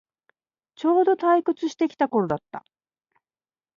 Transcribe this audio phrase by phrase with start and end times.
[0.77, 2.65] ちょうど退屈してきた頃だった